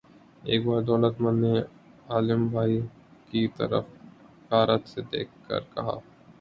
ایک 0.43 0.61
بار 0.65 0.81
دولت 0.81 1.15
مند 1.21 1.39
نے 1.43 1.59
عالم 2.09 2.47
بھائی 2.47 2.79
کی 3.29 3.47
طرف 3.57 3.85
حقارت 4.23 4.87
سے 4.87 5.01
دیکھ 5.11 5.31
کر 5.47 5.59
کہا 5.73 5.95